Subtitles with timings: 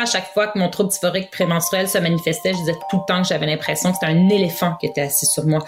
[0.00, 3.20] À chaque fois que mon trouble dysphorique prémenstruel se manifestait, je disais tout le temps
[3.20, 5.62] que j'avais l'impression que c'était un éléphant qui était assis sur moi.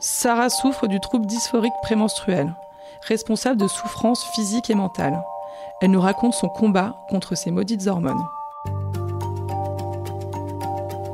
[0.00, 2.52] Sarah souffre du trouble dysphorique prémenstruel,
[3.06, 5.22] responsable de souffrances physiques et mentales.
[5.80, 8.26] Elle nous raconte son combat contre ces maudites hormones.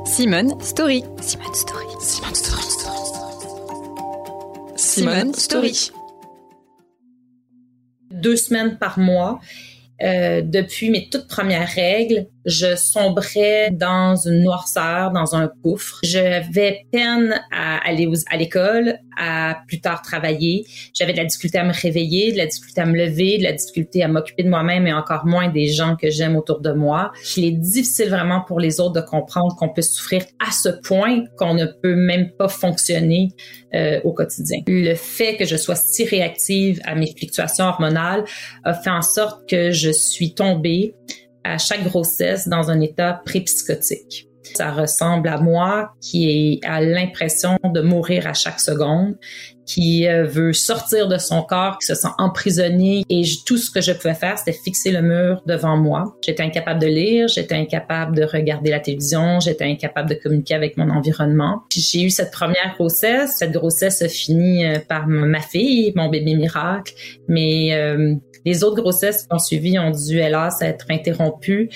[0.05, 1.05] Simone Story.
[1.21, 1.85] Simone Story.
[1.99, 2.63] Simone Story.
[4.75, 5.91] Simone Story.
[8.09, 9.39] Deux semaines par mois,
[10.01, 15.99] euh, depuis mes toutes premières règles, je sombrais dans une noirceur, dans un gouffre.
[16.03, 20.65] J'avais peine à aller à l'école, à plus tard travailler.
[20.93, 23.53] J'avais de la difficulté à me réveiller, de la difficulté à me lever, de la
[23.53, 27.11] difficulté à m'occuper de moi-même et encore moins des gens que j'aime autour de moi.
[27.37, 31.25] Il est difficile vraiment pour les autres de comprendre qu'on peut souffrir à ce point
[31.37, 33.29] qu'on ne peut même pas fonctionner
[33.75, 34.61] euh, au quotidien.
[34.67, 38.23] Le fait que je sois si réactive à mes fluctuations hormonales
[38.63, 40.95] a fait en sorte que je suis tombée
[41.43, 44.28] à chaque grossesse dans un état pré-psychotique.
[44.55, 49.15] Ça ressemble à moi qui a l'impression de mourir à chaque seconde,
[49.69, 53.03] qui euh, veut sortir de son corps, qui se sent emprisonné.
[53.09, 56.15] Et tout ce que je pouvais faire, c'était fixer le mur devant moi.
[56.25, 60.75] J'étais incapable de lire, j'étais incapable de regarder la télévision, j'étais incapable de communiquer avec
[60.75, 61.61] mon environnement.
[61.71, 63.35] J'ai eu cette première grossesse.
[63.37, 66.93] Cette grossesse a fini euh, par ma fille, mon bébé miracle.
[67.27, 71.69] Mais euh, les autres grossesses qui ont suivi ont dû, hélas, être interrompues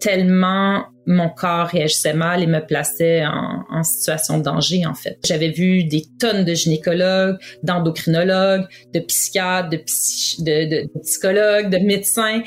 [0.00, 5.18] tellement mon corps réagissait mal et me plaçait en, situation de danger, en fait.
[5.24, 9.78] J'avais vu des tonnes de gynécologues, d'endocrinologues, de psychiatres, de,
[11.00, 12.42] psychologues, de médecins,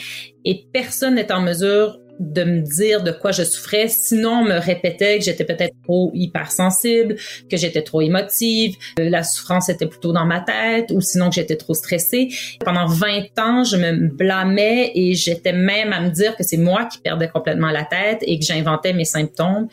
[0.45, 3.87] et personne n'est en mesure de me dire de quoi je souffrais.
[3.87, 7.15] Sinon, on me répétait que j'étais peut-être trop hypersensible,
[7.49, 11.35] que j'étais trop émotive, que la souffrance était plutôt dans ma tête, ou sinon que
[11.35, 12.29] j'étais trop stressée.
[12.63, 16.85] Pendant 20 ans, je me blâmais et j'étais même à me dire que c'est moi
[16.85, 19.67] qui perdais complètement la tête et que j'inventais mes symptômes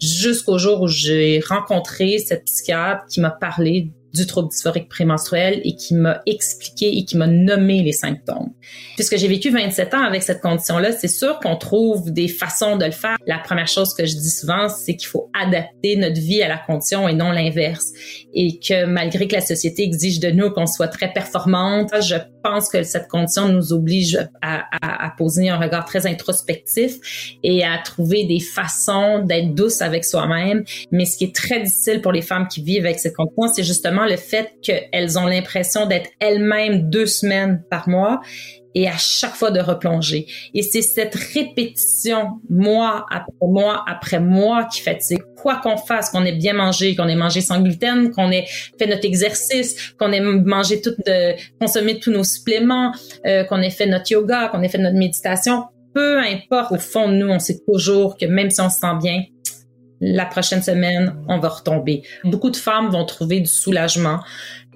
[0.00, 5.74] jusqu'au jour où j'ai rencontré cette psychiatre qui m'a parlé du trouble dysphorique prémenstruel et
[5.76, 8.50] qui m'a expliqué et qui m'a nommé les symptômes.
[8.96, 12.84] Puisque j'ai vécu 27 ans avec cette condition-là, c'est sûr qu'on trouve des façons de
[12.84, 13.16] le faire.
[13.26, 16.58] La première chose que je dis souvent, c'est qu'il faut adapter notre vie à la
[16.58, 17.92] condition et non l'inverse.
[18.34, 22.68] Et que malgré que la société exige de nous qu'on soit très performante, je pense
[22.68, 27.78] que cette condition nous oblige à, à, à poser un regard très introspectif et à
[27.78, 30.64] trouver des façons d'être douce avec soi-même.
[30.90, 33.64] Mais ce qui est très difficile pour les femmes qui vivent avec cette condition, c'est
[33.64, 38.20] justement le fait qu'elles ont l'impression d'être elles-mêmes deux semaines par mois
[38.74, 40.26] et à chaque fois de replonger.
[40.52, 45.22] Et c'est cette répétition, mois après mois après mois, qui fatigue.
[45.36, 48.44] Quoi qu'on fasse, qu'on ait bien mangé, qu'on ait mangé sans gluten, qu'on ait
[48.78, 50.94] fait notre exercice, qu'on ait mangé tout
[51.58, 52.92] consommé tous nos suppléments,
[53.24, 55.64] euh, qu'on ait fait notre yoga, qu'on ait fait notre méditation,
[55.94, 59.22] peu importe, au fond nous, on sait toujours que même si on se sent bien,
[60.00, 62.02] la prochaine semaine, on va retomber.
[62.24, 64.20] Beaucoup de femmes vont trouver du soulagement,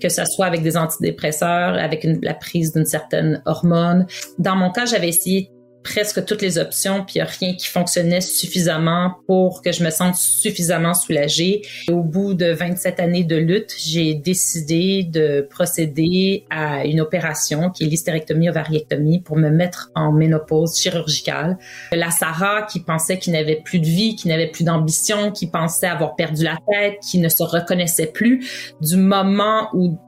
[0.01, 4.07] que ce soit avec des antidépresseurs, avec la prise d'une certaine hormone.
[4.39, 5.51] Dans mon cas, j'avais essayé
[5.83, 10.17] presque toutes les options, puis a rien qui fonctionnait suffisamment pour que je me sente
[10.17, 11.63] suffisamment soulagée.
[11.89, 17.85] au bout de 27 années de lutte, j'ai décidé de procéder à une opération qui
[17.85, 21.59] est l'hystérectomie ovariectomie pour me mettre en ménopause chirurgicale.
[21.93, 25.87] La Sarah qui pensait qu'il n'avait plus de vie, qui n'avait plus d'ambition, qui pensait
[25.87, 29.99] avoir perdu la tête, qui ne se reconnaissait plus, du moment où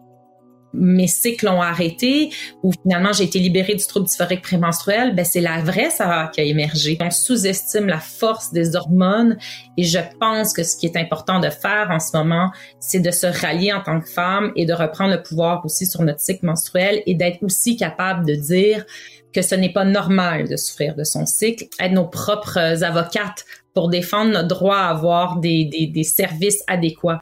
[0.74, 2.30] mes cycles ont arrêté,
[2.62, 6.40] ou finalement j'ai été libérée du trouble dysphorique prémenstruel, ben c'est la vraie Sarah qui
[6.40, 6.98] a émergé.
[7.00, 9.36] On sous-estime la force des hormones
[9.76, 12.50] et je pense que ce qui est important de faire en ce moment,
[12.80, 16.02] c'est de se rallier en tant que femme et de reprendre le pouvoir aussi sur
[16.02, 18.84] notre cycle menstruel et d'être aussi capable de dire
[19.32, 23.44] que ce n'est pas normal de souffrir de son cycle, être nos propres avocates
[23.74, 27.20] pour défendre notre droit à avoir des, des, des services adéquats.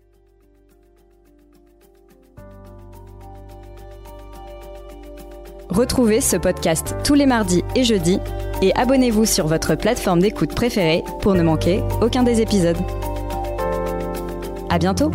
[5.71, 8.19] Retrouvez ce podcast tous les mardis et jeudis
[8.61, 12.77] et abonnez-vous sur votre plateforme d'écoute préférée pour ne manquer aucun des épisodes.
[14.69, 15.13] À bientôt!